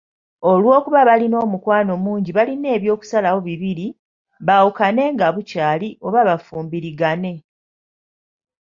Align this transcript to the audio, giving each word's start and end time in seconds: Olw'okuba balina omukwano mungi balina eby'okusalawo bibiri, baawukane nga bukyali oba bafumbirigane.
Olw'okuba 0.51 0.99
balina 1.09 1.35
omukwano 1.45 1.93
mungi 2.03 2.31
balina 2.37 2.67
eby'okusalawo 2.75 3.39
bibiri, 3.47 3.87
baawukane 4.45 5.03
nga 5.13 5.27
bukyali 5.35 5.89
oba 6.05 6.21
bafumbirigane. 6.29 7.33